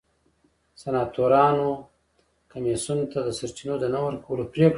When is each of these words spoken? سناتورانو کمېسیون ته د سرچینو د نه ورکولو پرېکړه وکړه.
سناتورانو 0.81 1.69
کمېسیون 2.51 2.99
ته 3.11 3.19
د 3.23 3.29
سرچینو 3.39 3.75
د 3.79 3.85
نه 3.93 3.99
ورکولو 4.05 4.43
پرېکړه 4.53 4.61
وکړه. 4.67 4.69